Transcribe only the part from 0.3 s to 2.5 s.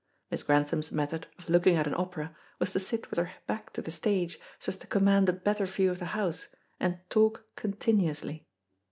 Miss Grantham's method of looking at an opera